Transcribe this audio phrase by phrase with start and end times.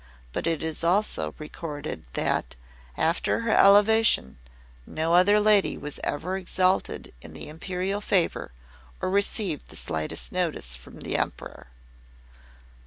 [0.33, 2.55] But it is also recorded that,
[2.97, 4.39] after her elevation,
[4.87, 8.51] no other lady was ever exalted in the Imperial favour
[8.99, 11.67] or received the slightest notice from the Emperor.